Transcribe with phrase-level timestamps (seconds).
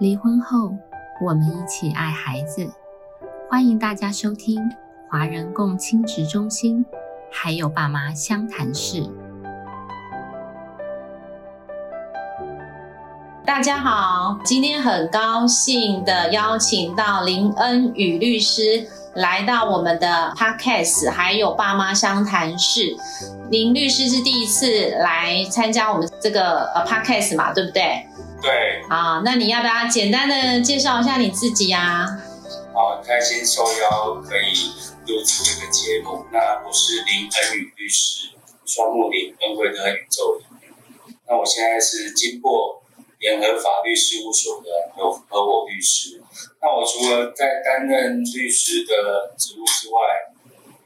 [0.00, 0.76] 离婚后，
[1.24, 2.68] 我们一起爱孩子。
[3.48, 4.60] 欢迎大家收听
[5.08, 6.84] 华人共亲职中心，
[7.30, 9.08] 还有爸妈相谈室。
[13.46, 18.84] 大家好，今天很高兴的邀请到林恩宇律师
[19.14, 22.96] 来到我们的 podcast，还有爸妈相谈室。
[23.48, 28.04] 林律师是第一次来参加我们这个呃 podcast 嘛，对不对？
[28.44, 32.06] 对，好，那你要不要简单的介绍一下你自己呀、
[32.74, 34.52] 好，很开心受邀可以
[35.06, 36.26] 录制这个节目。
[36.30, 38.28] 那我是林恩宇律师，
[38.66, 40.44] 双木林恩惠的宇宙里。
[41.26, 42.82] 那我现在是经过
[43.18, 46.20] 联合法律事务所的有合伙律师。
[46.60, 50.00] 那我除了在担任律师的职务之外，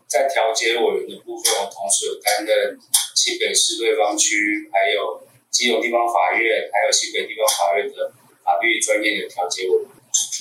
[0.06, 2.78] 在调解委员的部分，我同时有担任
[3.16, 5.20] 新北市对方区，还有
[5.50, 8.12] 基隆地方法院，还有新北地方法院的
[8.44, 9.88] 法律专业的调解委员。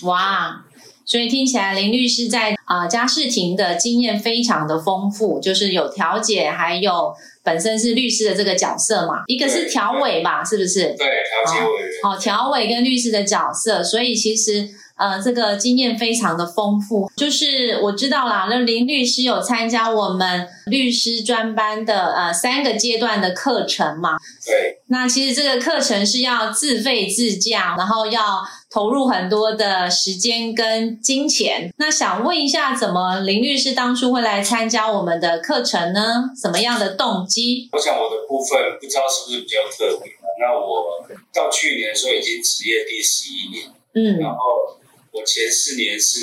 [0.04, 0.66] 哇，
[1.06, 10.96] 所以听起来林律师在啊、呃家事庭的经验非常的丰富，就是有调解，还有本身是律师的这个角色嘛，一个是对调委嘛，是不是？
[10.98, 11.90] 对，调解委员。
[12.03, 17.09] 哦，调委跟律师的角色，所以其实呃，这个经验非常的丰富。
[17.16, 24.18] 就是我知道啦，那林律师有参加我们律师专班的呃三个阶段的课程嘛。
[24.45, 31.72] 对，那其实这个课程是要自费自驾，然后要投入很多的时间跟金钱。
[31.78, 36.31] 那想问一下，怎么林律师当初会来参加我们的课程呢？
[36.42, 37.70] 什么样的动机？
[37.72, 40.28] 我想我的部分不知道是不是比较特别吧。
[40.40, 44.38] 那我到去年的时候已经职业第十一年，嗯然后
[45.18, 46.20] 我前四年是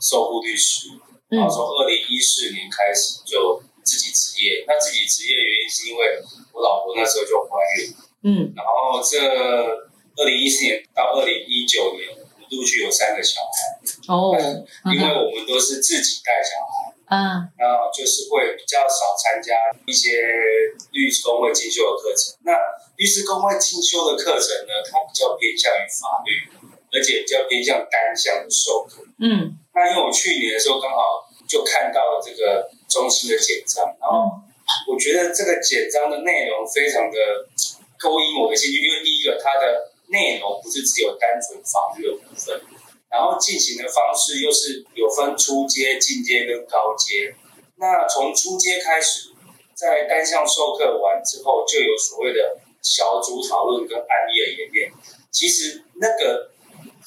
[0.00, 0.88] 受雇律师，
[1.28, 4.64] 然后嗯从二零一四年开始就自己职业。
[4.66, 6.18] 那自己职业原因是因为
[6.52, 7.94] 我老婆那时候就怀孕，
[8.24, 14.32] 嗯然后这二零一四年到二零一九年，我们陆续有三个小孩，哦，
[14.92, 16.94] 因为我们都是自己带小孩。
[17.06, 19.54] 嗯那就是会比较少参加
[19.86, 20.24] 一些
[20.90, 22.34] 律师工会进修的课程。
[22.42, 22.56] 那
[22.96, 26.48] 律师工会进修的课程呢，它比较偏向于法律，
[26.94, 29.04] 而且比较偏向单向的授课。
[29.18, 34.30] 嗯那因为我去年的时候刚好就看到了这个中心的简章，然后
[34.86, 37.18] 我觉得这个简章的内容非常的
[37.98, 42.60] 勾引我的兴趣，因为第一个它的内容不是只有单纯法律的部分，
[43.10, 47.34] 然后进行的方式又是有分初阶、进阶跟高阶。
[47.76, 49.30] 那从初阶开始，
[49.74, 54.92] 在单项授课完之后，就有所谓的小组讨论跟案例的演练。
[55.32, 56.52] 其实那个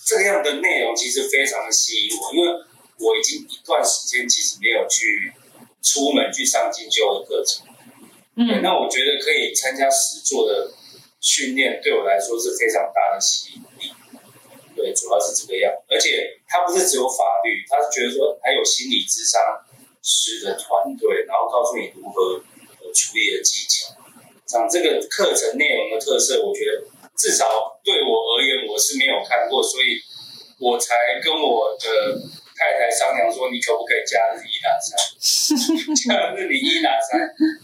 [0.08, 2.48] 这样的内容其实非常的吸引我，因为
[2.98, 5.34] 我已经一段时间其实没有去
[5.84, 7.68] 出门去上进修的课程。
[8.34, 10.72] 对，嗯那我觉得可以参加实作的
[11.20, 13.92] 训练，对我来说是非常大的吸引力。
[14.78, 19.42] 对，主要是这个样，而且他不是只有法律，他是觉得说还有心理智商
[20.02, 22.40] 师的团队，然后告诉你如何
[22.80, 23.92] 呃处理的技巧。
[24.46, 29.98] 讲这个课程内容的特色，我觉得至少对我而言我是没有看过，所以
[30.60, 32.14] 我才跟我的
[32.56, 34.94] 太太商量说，你可不可以假日一打三？
[35.98, 37.18] 假日你一打三，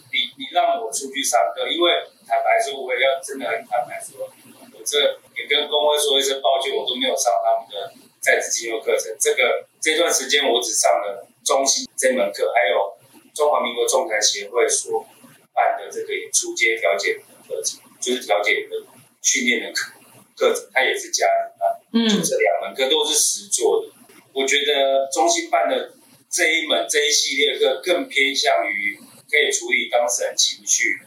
[0.10, 1.92] 你你让我出去上课，因为
[2.28, 4.98] 坦白说，我也要真的很坦白说，我这
[5.38, 9.16] 也跟工会说一声抱歉，我都没有上他们的在职进修课程。
[9.20, 12.98] 这个这段时间我只上了中心这门课，还有
[13.34, 15.06] 中华民国仲裁协会所
[15.54, 18.78] 办的这个出街调解的课程，就是调解的
[19.24, 19.92] 训练的课
[20.36, 22.08] 课程，它也是假日班。
[22.08, 23.92] 就嗯这两门课都是实做的。
[24.34, 25.94] 我觉得中心办的
[26.30, 31.00] 这一门这一系列课更偏向于可以处理当事人情绪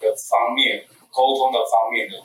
[0.00, 2.16] 的方面、沟通的方面的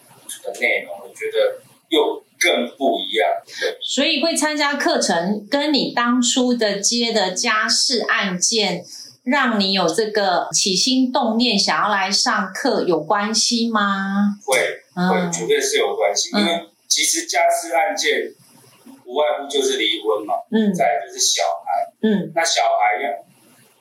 [0.44, 3.30] 的内容，我觉得又更不一样。
[3.60, 8.86] 对，所以会参加课程，跟你当初的接的家事案件，
[9.26, 14.38] 让你有这个起心动念想要来上课有关系吗？
[14.46, 18.32] 会会嗯绝对是有关系，嗯因为其实家事案件
[19.04, 21.92] 无外乎就是离婚嘛，嗯再来就是小孩。
[22.04, 23.26] 嗯那小孩要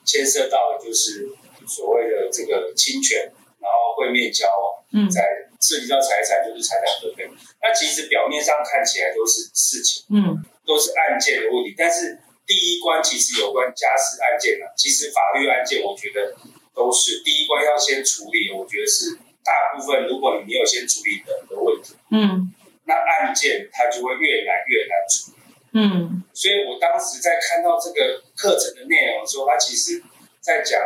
[0.05, 1.29] 牵涉到的就是
[1.69, 3.21] 所谓的这个侵权，
[3.61, 5.23] 然后会面交往，嗯在
[5.61, 7.25] 涉及到财产就是财产分配。
[7.61, 16.35] 那其实表面上看起来都是事情，嗯都是案件的问题，但是第一关其实有关家事案件啊，其实法律案件我觉得
[16.75, 22.53] 都是第一关要先处理，我觉得是大部分如果你没有先处理人的问题，嗯。
[22.87, 25.39] 那案件它就会越来越难处理。
[25.73, 26.23] 嗯。
[26.35, 30.03] 所以我当时在看到这个课程的内容的时候，它其实
[30.41, 30.79] 在讲，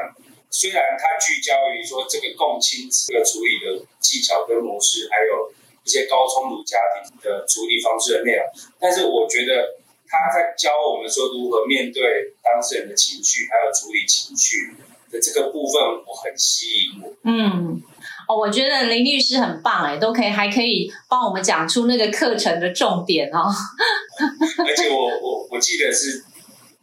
[0.49, 5.51] 虽然它聚焦于说这个共亲这个处理的技巧跟模式，还有
[5.83, 8.47] 一些高冲突家庭的处理方式的内容，
[8.79, 9.78] 但是我觉得
[10.09, 14.75] 他在教我们说如何面对当事人的情绪，还有处理情绪
[15.13, 17.13] 的这个部分，我很吸引我。
[17.25, 17.83] 嗯，
[18.27, 23.49] 哦，我觉得林律师很棒哎，都可以还可以帮我们讲出那个课程的重点哦。
[24.67, 26.25] 而且我我我记得是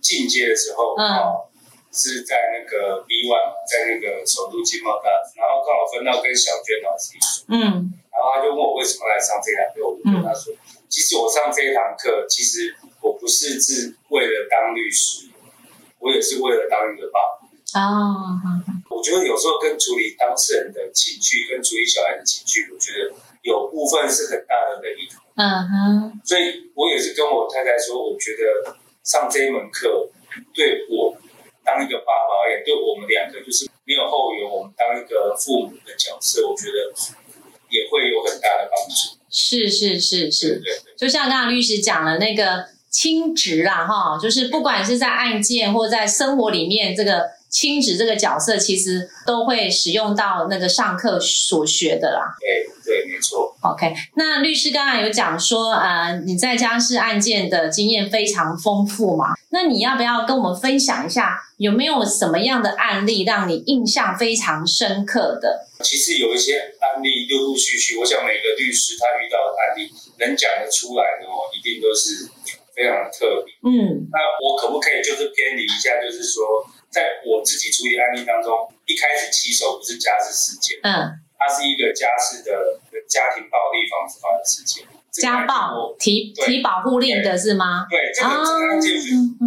[0.01, 1.49] 进阶的时候，嗯哦，
[1.91, 10.53] 是在那个 B one，在那个首都经贸大，然后刚好分到跟小娟老师一组，嗯然后他就问我为什么来上这堂课，我就跟他说，
[10.87, 12.84] 其实我上这一堂课，其实我
[13.25, 15.25] 不是是为了当律师，
[15.97, 17.49] 我也是为了当一个爸爸。
[17.73, 18.37] 啊，
[18.87, 23.09] 我觉得有时候跟处理当事人的情绪，跟处理小孩的情绪，我觉得
[23.41, 25.25] 有部分是很大的雷同。
[25.33, 30.07] 嗯哼，所以我也是跟我太太说，我觉得上这一门课
[30.53, 31.17] 对我
[31.65, 36.93] 当一个爸爸而言，对我们两个就是没有后援，我们当一个父母的角色，我觉得
[37.73, 39.17] 也会有很大的帮助。
[39.31, 52.21] 是是是是，对对，就像刚刚律师讲的那个亲职啦，哈，就是不管是在案件或在生活里面，这个亲职这个角色，其实都会使用到那个上课所学的啦。
[52.39, 53.53] 对对，没错。
[53.59, 59.33] OK，那律师刚刚有讲说，呃，你在家事案件的经验非常丰富嘛？
[59.49, 65.67] 那你要不要跟我们分享一下，有没有什么样的案例让你印象非常深刻的？
[65.83, 72.29] 其实有一些案例陆陆续续，我想每个律师他遇到的案例能讲得出来的哦，一定都是
[72.75, 73.55] 非常的特别。
[73.63, 76.43] 嗯那我可不可以就是偏离一下，就是说，
[76.89, 78.51] 在我自己处理案例当中，
[78.85, 82.51] 一开始起手不是家事事件，嗯，它是一个家事的
[83.07, 84.83] 家庭暴力防治法的事件。
[85.15, 87.87] 家暴提提保护令的是吗？
[87.89, 88.91] 对这个这个案件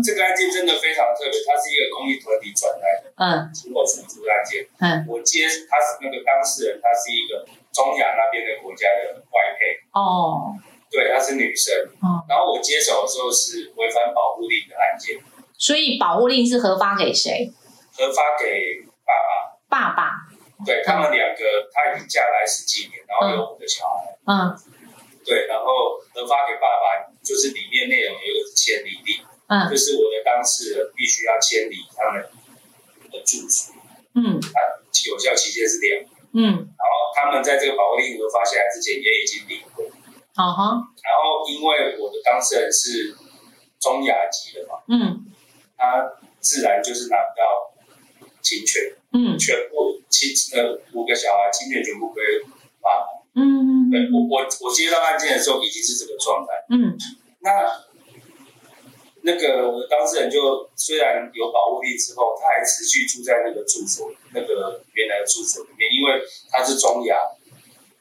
[0.00, 4.64] 这个案件真的非常特别，它是一个公益团体转来的嗯经过辅助案件。
[4.80, 10.56] 嗯，我接他是那个当事人，他是一个中亚那边的国家的外配，哦
[10.90, 11.74] 对，她是女生。
[12.00, 15.18] 哦，然后我接手的时候是违反保护令的案件，
[15.58, 17.52] 所以保护令是核发给谁？
[17.96, 19.68] 核发给爸爸。
[19.68, 20.10] 爸爸。
[20.66, 21.42] 对他们两个，
[21.72, 24.18] 她已经嫁来十几年，然后有五个小孩。
[24.26, 24.56] 嗯
[25.24, 28.48] 对，然后核发给爸爸，就是里面内容有一个
[28.82, 32.24] 离令，嗯就是我的当事人必须要迁离他们
[33.12, 33.74] 的住所，
[34.16, 34.58] 嗯啊，
[35.06, 36.10] 有效期限是两年。
[36.32, 39.84] 嗯，然后他们在这个保护令核发下来之前也已经离婚，
[40.38, 43.12] 好哈，然后因为我的当事人是
[43.80, 45.26] 中亚籍的嘛，嗯
[45.76, 47.74] 他自然就是拿不到
[48.40, 52.22] 侵权，嗯全部亲呃五个小孩侵权全部归
[52.80, 53.06] 爸爸。
[53.34, 56.52] 嗯对我我我接到案件的时候已经是这个状态。
[56.70, 56.96] 嗯
[57.40, 57.50] 那
[59.22, 67.16] 那个我的当事人就虽然有保护力之后，他还持续住在那个住所那个原来的住所里面，因为他是中亚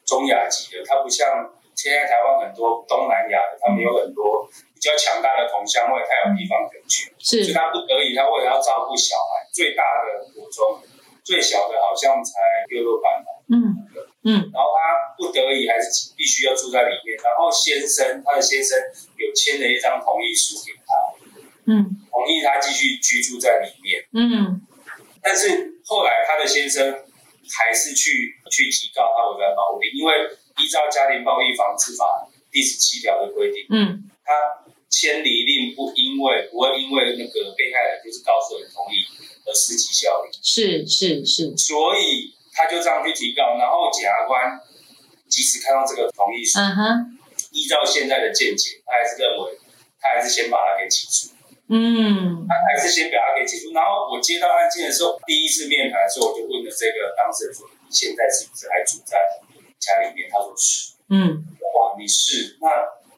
[0.06, 10.82] 中亚籍的，他不像现在台湾很多东南亚的，他们有很多比较强大的同乡会，他有地方可以去，所以是他不得已，他为了要照顾小孩，最大的国中，
[11.24, 12.42] 最小的好像才
[12.74, 13.30] 六六班吧。
[13.54, 13.78] 嗯
[14.26, 17.16] 嗯然后他不得已还是必须要住在里面。
[17.24, 18.76] 然后先生，他的先生
[19.16, 20.92] 有签了一张同意书给他，
[21.70, 24.04] 嗯同意他继续居住在里面。
[24.18, 24.66] 嗯
[25.22, 26.92] 但是后来他的先生
[27.54, 30.14] 还是去去提告他违反保护令，因为
[30.58, 34.34] 依照家庭暴力防治法第十七条的规定，嗯他
[34.90, 38.98] 迁离令不因为不会因为那个被害人就是告诉人同意
[39.46, 40.34] 而失其效力。
[40.42, 44.58] 是是是，所以他就这样去提告，然后检察官
[45.30, 47.20] 即使看到这个同意书，嗯哼
[47.52, 49.60] 依照现在的见解，他还是认为
[50.02, 51.30] 他还是先把他给起诉，
[51.70, 53.72] 嗯他还是先把他给起诉。
[53.78, 59.16] 然后我接到案件的时候，第一次面谈的时候，我就问了这个当事人说：“你现在是不是还住在
[59.78, 60.98] 家里面？”他说是。
[61.10, 61.57] 嗯，哇，
[61.98, 62.68] 你是那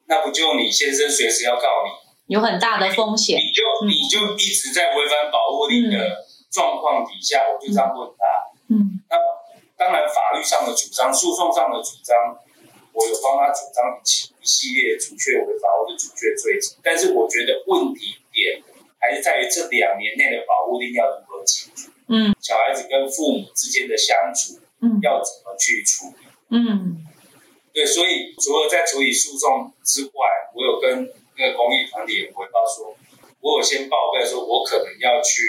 [0.07, 8.25] 那不就你先生随时要告你，有很大的风险，你就你就一直在违反保护令的状况底下，我就这样问他。
[8.69, 9.01] 嗯。
[9.09, 9.17] 那
[9.77, 12.17] 当然，法律上的主张、诉讼上的主张，
[12.93, 16.75] 我有帮他主张一系一系列主确违法或者主确罪责。
[16.83, 18.61] 但是我觉得问题点
[18.99, 22.35] 还是在于这两年内的保护令要如何解决，嗯。
[22.41, 24.99] 小孩子跟父母之间的相处嗯。
[25.01, 26.25] 要怎么去处理。
[26.51, 27.05] 嗯
[27.73, 32.95] 对，所以除了在处理诉讼之外，我有跟那个公益团体也回报说，
[33.41, 35.41] 我有先报备说，我可能要去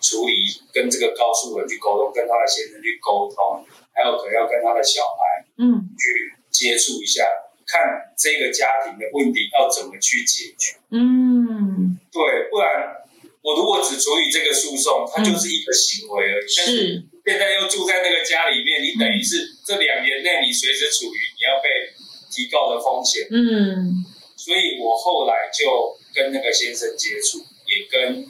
[0.00, 7.24] 处理跟这个告诉人去沟通，跟他的先生去沟通，还有可能要跟他的小孩嗯去接触一下，
[7.66, 10.76] 看这个家庭的问题要怎么去解决。
[10.90, 13.02] 嗯，对，不然
[13.42, 16.48] 我如果只处理这个诉讼，它就是一个行为而已。
[16.48, 21.92] 是，现在又住在那个家里面，你等于是这两年内你随时处于你要被
[22.32, 23.28] 提告的风险。
[23.30, 24.02] 嗯。
[24.34, 28.24] 所以我后来就跟那个先生接触，也跟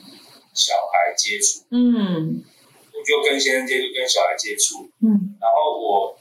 [0.53, 2.43] 小孩接触，嗯。
[2.91, 5.39] 我就跟先生接触，跟小孩接触，嗯。
[5.39, 6.19] 然后我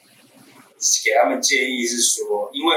[1.05, 2.77] 给他们建议是说，因为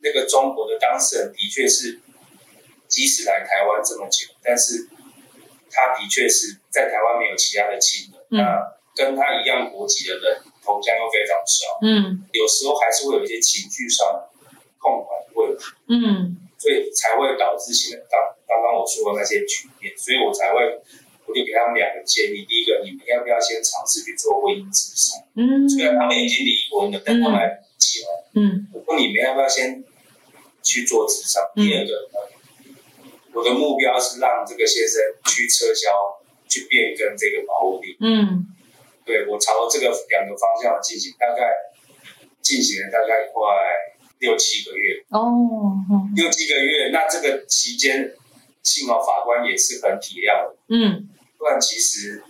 [0.00, 2.00] 那个中国的当事人的确是，
[2.88, 4.88] 即使来台湾这么久，但是
[5.70, 8.42] 他的确是在台湾没有其他的亲人，嗯。
[8.42, 14.08] 那跟他一样国籍的人头像又非常少，嗯有时候还是会有一些情绪上
[14.78, 15.64] 控管的问题。
[15.88, 20.64] 嗯所以才会导致现在刚刚刚我说的那些局面，所以我才会，
[21.26, 22.48] 我就给他们两个建议。
[22.48, 25.20] 第一个，你们要不要先尝试去做婚姻咨商？
[25.36, 28.42] 嗯虽然他们已经离婚了，但他们还不结婚。
[28.42, 29.84] 嗯我说你们要不要先
[30.62, 31.44] 去做咨商？
[31.54, 32.16] 嗯第二个呢，
[33.34, 35.92] 我的目标是让这个先生去撤销、
[36.48, 37.94] 去变更这个保护令。
[38.00, 38.55] 嗯
[39.06, 41.54] 对我朝这个两个方向进行，大概
[42.42, 43.40] 进行了大概快
[44.18, 45.00] 六七个月。
[45.10, 45.22] 哦
[45.88, 48.12] 哦六七个月，那这个期间，
[48.62, 51.08] 幸好法官也是很体谅的，嗯
[51.38, 52.22] 不然其实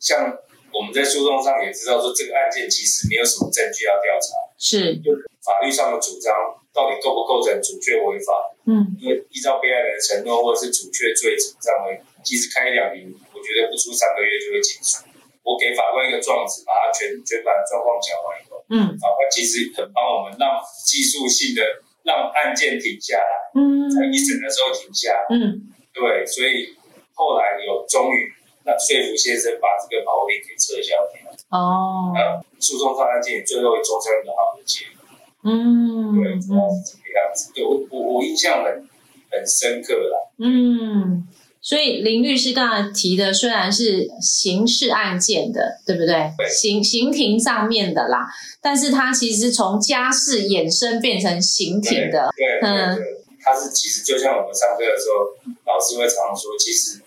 [0.00, 0.38] 像
[0.72, 5.12] 我们在诉讼上也知道说，这个案件其实没有什么证据要调查，是就
[5.44, 6.32] 法律上的主张
[6.72, 8.56] 到底构不构成主确违法？
[8.68, 15.04] 嗯因为依照被害人的承诺或者是主确罪主张为，其实开两庭，我觉得不出三个月就会结束。
[15.46, 21.62] 我给法官一个状子，把他全全盘的状况讲完以后，嗯法官其实很帮我们让技术性的
[22.02, 25.30] 让案件停下来，嗯在一审的时候停下来。
[25.30, 26.74] 嗯对，所以
[27.14, 28.26] 后来有终于
[28.66, 35.06] 那说服先生把这个保护令给撤销掉，哦那诉讼上案件也最后走成一个好的结果。
[35.46, 37.52] 嗯对，主要是这个样子。
[37.54, 38.82] 对我我我印象很
[39.30, 40.18] 很深刻啦。
[40.38, 41.22] 嗯，
[41.66, 46.30] 所以林律师刚才提的虽然是刑事案件的，对不对？
[46.38, 48.24] 对刑刑庭上面的啦，
[48.62, 52.30] 但是它其实从家事衍生变成刑庭的。
[52.36, 53.04] 对对嗯对，
[53.42, 55.34] 他是其实就像我们上课的时候，
[55.66, 57.02] 老师会常常说，其实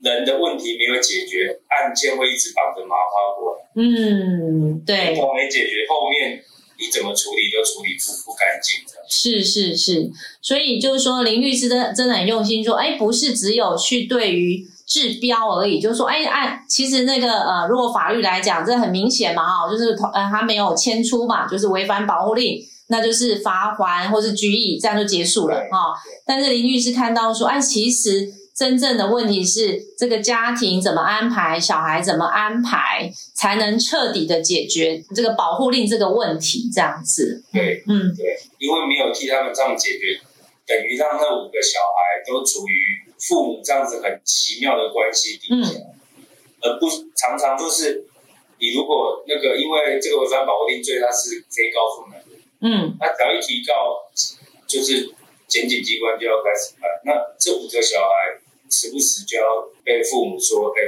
[0.00, 6.42] 人的问题没有解决，案件会一直绑着麻花过来，嗯，对，都没解决，后面
[6.80, 8.99] 你怎么处理都处理不不干净的。
[9.10, 10.08] 是是是，
[10.40, 25.92] 所以就是说，林律师真真的很用心说，哎，不是只有去对于治标而已，就是说，哎，按其实那个呃，如果法律来讲，这很明显嘛，哈，就是呃他没有迁出嘛，就是违反保护令，那就是罚还或是拘役，这样就结束了对哈。
[26.24, 37.42] 但是林律师看到说，哎，其实真正的问题是这个家庭怎么安排，小孩怎么安排，才能彻底的解决这个保护令这个问题，这样子。
[37.50, 38.12] 对嗯。
[38.14, 40.20] 对，因为没有替他们这样解决，
[40.66, 42.76] 等于让那五个小孩都处于
[43.18, 45.80] 父母这样子很奇妙的关系底下，
[46.60, 46.86] 而不
[47.16, 48.04] 常常就是
[48.58, 52.22] 你如果那个因为这个违反保护令罪，它是非告诉人，
[52.60, 52.94] 嗯。
[53.00, 54.04] 他只要一提告，
[54.66, 55.08] 就是
[55.48, 56.90] 检警机关就要开始办。
[57.06, 58.36] 那这五个小孩
[58.70, 59.44] 时不时就要
[59.84, 60.80] 被父母说，哎，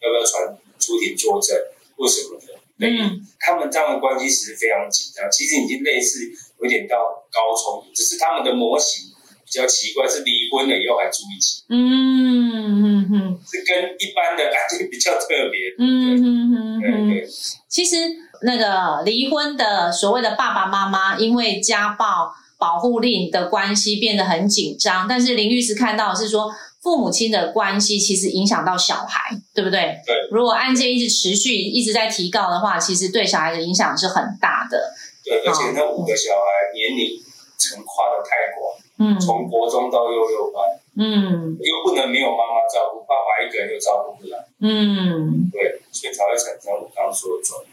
[0.00, 1.56] 要不要传出庭作证？
[1.96, 2.54] 或什么的。
[2.86, 3.20] 嗯。
[3.38, 6.20] 他们这样的关系其实非常紧张，其实已经类似
[6.62, 6.96] 有点到
[7.30, 9.10] 高冲突，只是他们的模型
[9.44, 15.74] 比较奇怪，是离婚了以后还住一起，嗯嗯嗯是跟一般的感觉比较特别。
[15.78, 17.28] 嗯嗯对嗯，对。
[17.68, 17.96] 其实
[18.42, 26.50] 那个离婚的所谓的爸爸妈妈，因为家暴保护令的关系变得很紧张，但是林律师看到的是说，
[26.84, 29.98] 父母亲的关系其实影响到小孩，对不对？
[30.04, 30.14] 对。
[30.30, 34.92] 如果案件一直持续，一直在提告的话，其实对小孩的影响是很大的。
[35.24, 37.18] 对，而且那五个小孩年龄
[37.56, 40.62] 层跨的太广，嗯从国中到幼幼班，
[40.98, 45.48] 嗯又不能没有妈妈照顾，爸爸一个人又照顾不来，嗯。
[45.50, 47.72] 对，所以才会产生我刚刚说的状况。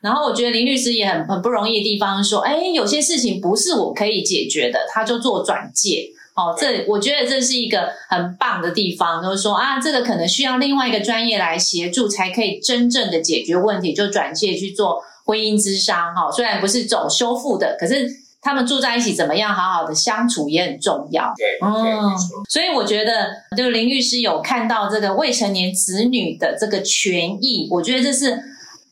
[0.00, 6.12] 然后我觉得林律师也很很不容易的地方是说，哎，有些事情不是我可以解决的，他就做转介。
[6.34, 16.12] 哦，这我觉得这是一个很棒的地方，就是说啊，这个可能需要另外一个专业来协助，才可以真正的解决问题，就转介去做婚姻之商。
[16.12, 18.08] 哈、虽然不是走修复的，可是
[18.42, 21.32] 他们住在一起怎么样好好的相处也很重要。
[21.64, 22.12] 嗯。
[22.48, 28.42] 所以我觉得，就林律师有看到这个未成年子女的这个权益，我觉得这是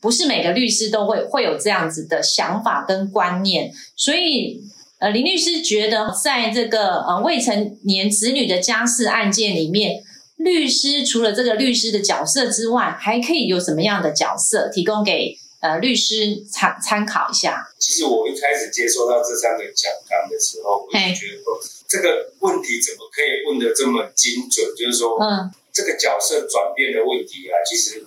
[0.00, 3.72] 不是每个律师都会会有这样子的想法跟观念？
[3.96, 4.60] 所以，
[5.02, 10.00] 呃，林律师觉得，在这个呃未成年子女的家事案件里面，
[10.36, 17.66] 律师除了这个律师的角色之外，还可以有什么样的角色提供给呃律师参参考一下？
[17.80, 24.64] 其实我一开始接收到这三个讲纲的时候，我就觉得说，这个问题怎么可以问的这么精准？
[24.78, 28.06] 就是说，嗯这个角色转变的问题啊，其实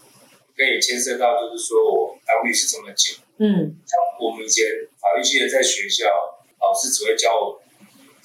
[0.55, 4.63] 可以牵涉到，就是说我当律师这么久，嗯像我们以前
[5.01, 6.34] 法律系的在学校啊，
[6.65, 7.61] 老师只会教我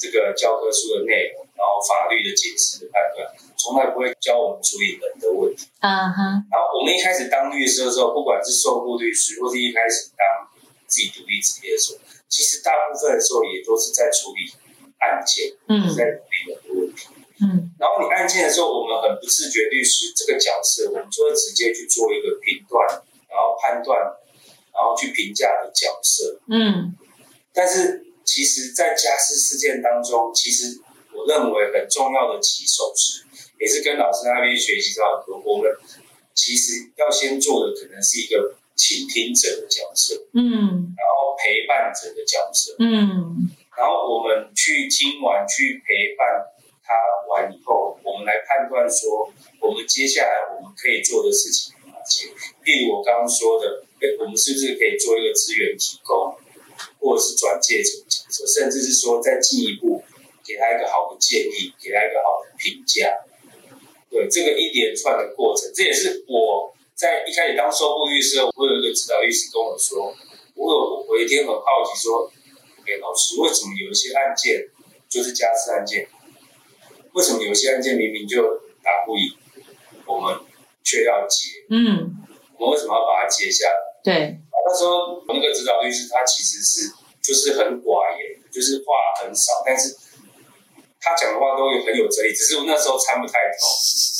[0.00, 3.28] 这个教科书的内容，然后法律的解释的判断，
[3.58, 5.68] 从来不会教我们处理人的问题。
[5.80, 6.18] 嗯哼，
[6.48, 10.24] 然后我们一开始当律师的时候，不管是受雇律师，或是一开始当
[10.88, 14.48] 自己独立职业的时候，其实大部分的时候也都是在处理
[15.04, 17.08] 案件，嗯在处理人的问题。
[17.42, 22.86] 嗯然后你案件的时候，我们很不自觉，律师这个角色，我们就会直接去做一个评断，
[23.28, 24.00] 然后判断，
[24.72, 26.40] 然后去评价的角色。
[26.48, 26.96] 嗯
[27.52, 30.78] 但是其实，在家事事件当中，其实
[31.12, 33.26] 我认为很重要的起手是，
[33.58, 35.42] 也是跟老师那边学习到很多。
[35.44, 35.68] 我们
[36.32, 42.76] 其实要先做的，可能是一个倾听者的角色，嗯然后陪伴者的角色。
[42.78, 46.22] 嗯然后我们去听完，去陪伴
[46.86, 46.94] 他
[47.26, 49.26] 完以后，我们来判断说，
[49.58, 52.30] 我们接下来我们可以做的事情有哪些。
[52.62, 56.38] 例如我刚刚说的，哎，我们是不是可以做一个资源提供，
[57.00, 57.90] 或者是转介者
[58.30, 60.02] 甚至是说再进一步
[60.44, 63.12] 给他一个好的建议，给他一个好的评价。
[64.10, 70.12] 对这个一连串的过程，这也是我在一开始当收护律师，我有一个指导律师跟我说，
[70.54, 72.28] 我有我有一天很好奇说，
[72.86, 74.68] 哎，老师，为什么有一些案件
[75.08, 76.08] 就是家事案件，
[77.12, 78.42] 为什么有些案件明明就
[78.82, 79.30] 打不赢，
[80.06, 80.40] 我们
[80.82, 81.64] 却要接？
[81.70, 82.16] 嗯，
[82.58, 83.74] 我们为什么要把它接下来？
[84.02, 86.92] 对，那时候我那个指导律师他其实是
[87.22, 89.96] 就是很寡言，就是话很少，但是
[91.00, 93.64] 他讲的话都有很有哲理，只是我那时候参不太透。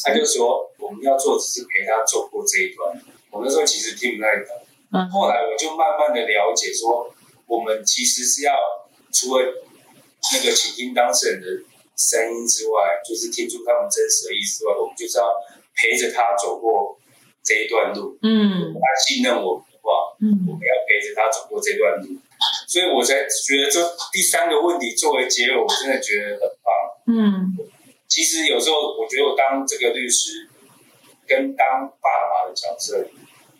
[0.02, 2.96] 他就说我们要做只是陪他走过这一段，
[3.30, 4.56] 我那时候其实听不太懂。
[4.92, 7.12] 嗯后来我就慢慢的了解说，
[7.46, 8.54] 我们其实是要
[9.12, 9.44] 除了
[10.32, 11.46] 那个倾听当事人的
[11.96, 15.30] 声音之外，就是听出他们真实的意思之外，我们就是要
[15.76, 16.98] 陪着他走过
[17.44, 18.18] 这一段路。
[18.22, 22.16] 嗯他信任我们的话，嗯我嗯们要陪着他走过这段路，
[22.66, 23.80] 所以我才觉得这
[24.12, 26.72] 第三个问题作为结尾，我真的觉得很棒。
[27.06, 27.56] 嗯
[28.08, 30.48] 其实有时候我觉得我当这个律师
[31.28, 31.66] 跟当
[32.02, 33.06] 爸爸的角色，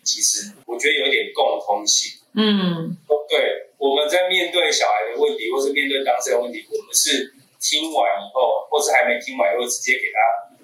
[0.03, 2.19] 其实我觉得有一点共通性。
[2.35, 10.19] 嗯哦，对，我们在面对小孩的问题，或是面对当事人的问题，我们是听完以后，或是还没听完以后，直接给他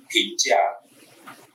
[0.10, 0.58] 评价，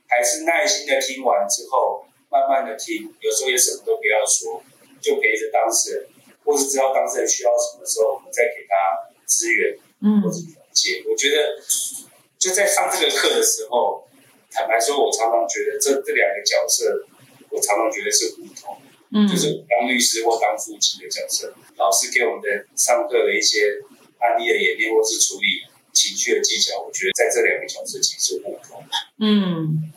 [0.07, 4.61] 还是耐心的听完之后，慢慢的听，有时候也什么都不要说，
[5.01, 6.07] 就陪着当事人，
[6.43, 8.73] 或是知道当事人需要什么时候，我们再给他
[9.25, 11.03] 资源嗯或是了解。
[11.09, 11.61] 我觉得
[12.37, 14.07] 就在上这个课的时候，
[14.51, 17.05] 坦白说，我常常觉得这这两个角色，
[17.49, 18.81] 我常常觉得是不同。
[19.15, 21.53] 嗯，就是当律师或当父亲的角色。
[21.77, 23.79] 老师给我们的上课的一些
[24.17, 25.61] 案例的演练，或是处理
[25.93, 28.83] 情绪的技巧，我觉得在这两个角色其实互通。
[29.19, 29.93] 嗯，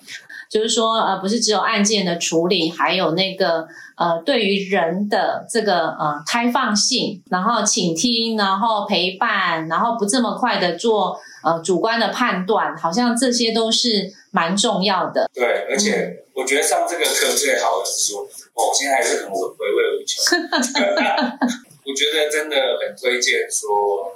[0.48, 15.28] 就是说，呃，不是只有案件的处理，还有那个呃，对于人的这个呃开放性，然后倾听，然后陪伴，然后不这么快的做呃主观的判断，好像这些都是蛮重要的。
[15.34, 18.22] 对，而且我觉得上这个课最好的是说，
[18.54, 20.38] 哦，我现在还是很回味无穷。
[21.86, 24.12] 我觉得真的很推荐说，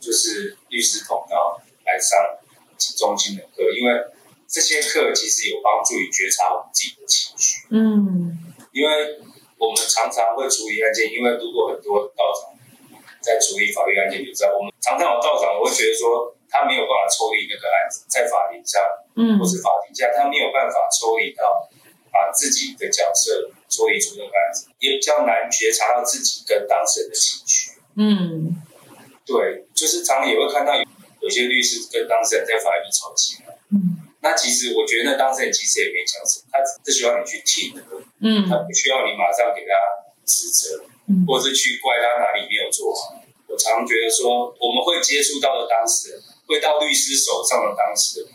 [0.00, 2.18] 就是律师通道来上
[2.96, 3.94] 中心的课，因为
[4.48, 7.68] 这些课其实有帮助于觉察我们自己的情绪。
[7.70, 8.32] 嗯
[8.72, 9.20] 因为
[9.58, 12.56] 我们常常会处理案件，因为如果很多道长
[13.20, 18.80] 在处理法律案件，就知道我们常常有道长，我会觉得说他没有办法抽离那个案子，在法庭上
[19.16, 21.68] 嗯或是法庭下，他没有办法抽离到
[22.12, 27.72] 把自己的角色抽离出那个案子，也比较难觉察到自己跟当事人的情绪。
[27.96, 28.62] 嗯
[29.26, 30.84] 对，就是常常也会看到有
[31.20, 33.58] 有些律师跟当事人在法院里吵起来。
[33.72, 37.82] 嗯那其实我觉得那当事人其实也没讲什么，他只是需要你去听的，
[38.20, 39.72] 嗯他不需要你马上给他
[40.26, 40.84] 指责。
[41.10, 43.16] 嗯或是去怪他哪里没有做好。
[43.46, 48.28] 我常觉得说，我们会接触到的当事人，会到律师手上的当事人，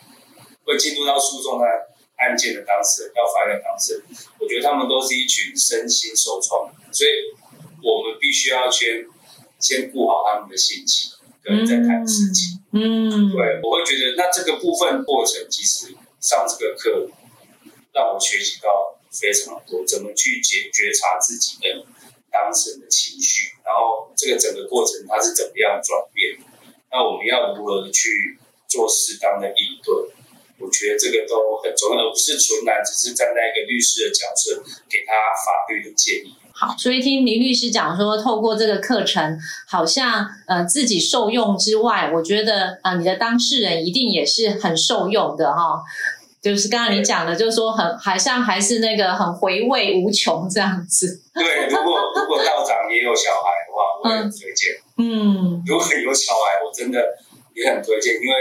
[0.65, 1.69] 会进入到诉讼案
[2.17, 7.11] 案件的当事人，要法院的当事人，我觉得他们都是一群身心受创，所以
[7.83, 9.05] 我们必须要先
[9.59, 11.11] 先顾好他们的心情，
[11.65, 12.63] 在谈事情。
[12.71, 17.09] 嗯对，我会觉得那这个部分过程，其实上这个课
[17.93, 21.85] 让我学习到非常多，怎么去觉觉察自己跟
[22.31, 26.37] 当事人的情绪，然后这个整个过程它是怎么样转变，
[26.91, 29.93] 那我们要如何去做适当的应对？
[30.59, 35.13] 我觉得这个都很重要，而不是纯然只是站在一个律师的角色给他
[35.45, 36.33] 法律的建议。
[36.65, 45.81] 好，所以听林律师讲说，透过这个课程，好像呃自己受用之外，我觉得呃你的当事人一定也是很受用的哈、
[46.41, 51.21] 就是刚刚你讲的，就是说很好像还是那个很回味无穷这样子。
[51.33, 54.73] 对，如果如果道长也有小孩的话，我也很推荐。
[54.97, 56.99] 嗯如果有小孩，我真的
[57.55, 58.35] 也很推荐，因为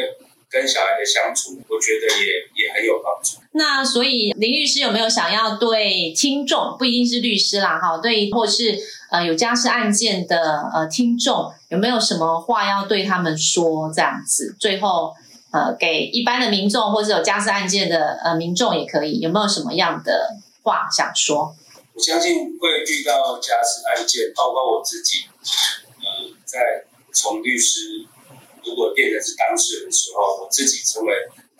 [0.51, 3.39] 跟小孩的相处，我觉得也也很有帮助。
[3.53, 8.79] 那所以林律师有没有想要对听众，不一定是律师啦，哈，对或是
[9.11, 13.93] 呃有家事案件的呃听众，有没有什么话要对他们说？
[13.95, 15.13] 这样子，最后
[15.53, 21.55] 呃给一般的民众或者有家事案件的呃民众也可以，有没有什么样的话想说？
[21.95, 25.27] 我相信会遇到家事案件，包括我自己，
[26.01, 26.59] 呃，在
[27.13, 28.07] 从律师
[28.65, 31.13] 如果变成是当事人的时候，我自己成为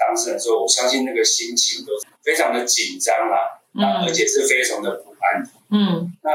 [0.07, 5.43] 当事人的时候，我相信那个心情都非常的紧张啦，啊，而且是非常的不安。
[5.71, 6.31] 嗯，那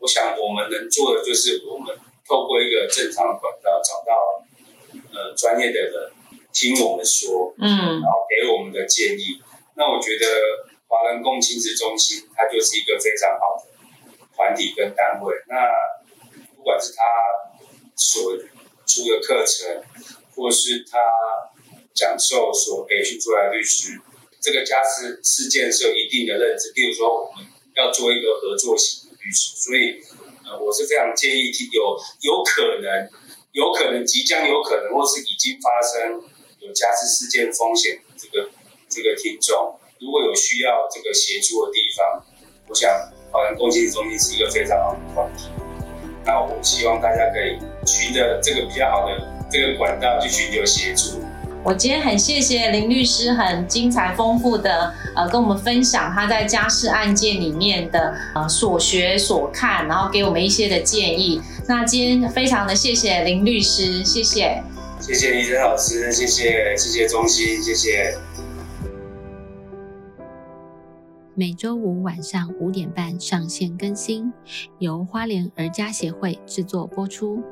[0.00, 4.44] 我想我们能做的就是我们透过一个正常的管道找到
[5.12, 6.12] 呃专业的人
[6.52, 9.40] 听我们说，嗯然后给我们的建议。
[9.76, 10.26] 那我觉得
[10.88, 13.70] 华人共亲子中心它就是一个非常好的
[14.36, 15.34] 团体跟单位。
[15.48, 15.56] 那
[16.56, 17.02] 不管是他
[17.96, 18.36] 所
[18.86, 19.82] 出的课程，
[20.34, 20.98] 或是他
[22.00, 24.00] 讲授所培训出来的律师，
[24.40, 26.72] 这个家事事件是有一定的认知。
[26.72, 27.44] 例如说，我们
[27.76, 30.00] 要做一个合作型的律师，所以
[30.48, 32.88] 呃，我是非常建议有有可能、
[33.52, 36.24] 有可能即将有可能，或是已经发生
[36.60, 38.48] 有家事事件风险的这个
[38.88, 42.24] 这个听众，如果有需要这个协助的地方，
[42.66, 42.88] 我想
[43.30, 45.50] 华人共信中心是一个非常好的团体。
[46.24, 49.20] 那我希望大家可以循着这个比较好的
[49.52, 51.20] 这个管道去寻求协助。
[51.62, 61.40] 我今天很谢谢林律师，很精彩丰富的呃跟我们分享他在家事案件里面的呃所学所看，然后给我们一些的建议。
[61.68, 64.62] 那今天非常的谢谢林律师，谢谢。
[65.00, 68.16] 谢谢李真老师，谢谢谢谢中心，谢谢。
[71.34, 74.32] 每周五晚上五点半上线更新，
[74.78, 77.42] 由花莲儿家协会制作播出。